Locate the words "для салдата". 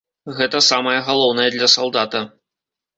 1.59-2.27